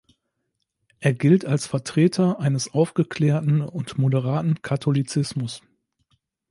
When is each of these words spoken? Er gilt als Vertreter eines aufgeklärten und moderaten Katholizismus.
Er 0.99 1.13
gilt 1.13 1.45
als 1.45 1.67
Vertreter 1.67 2.39
eines 2.39 2.73
aufgeklärten 2.73 3.61
und 3.61 3.99
moderaten 3.99 4.59
Katholizismus. 4.63 5.61